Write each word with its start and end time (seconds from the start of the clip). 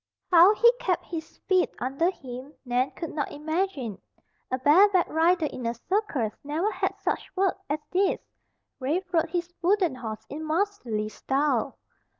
How 0.31 0.55
he 0.55 0.71
kept 0.79 1.05
his 1.05 1.37
feet 1.47 1.69
under 1.77 2.09
him 2.09 2.55
Nan 2.65 2.89
could 2.89 3.11
not 3.13 3.31
imagine. 3.31 4.01
A 4.49 4.57
bareback 4.57 5.07
rider 5.07 5.45
in 5.45 5.67
a 5.67 5.75
circus 5.75 6.33
never 6.43 6.71
had 6.71 6.95
such 6.97 7.29
work 7.35 7.59
as 7.69 7.77
this. 7.91 8.19
Rafe 8.79 9.13
rode 9.13 9.29
his 9.29 9.53
wooden 9.61 9.93
horse 9.93 10.25
in 10.27 10.43
masterly 10.47 11.07
style. 11.07 11.77